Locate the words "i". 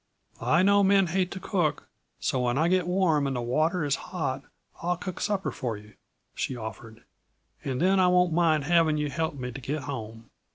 0.41-0.63, 2.57-2.69, 7.99-8.07